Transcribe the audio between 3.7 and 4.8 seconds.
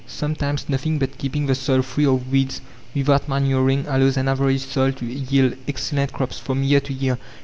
allows an average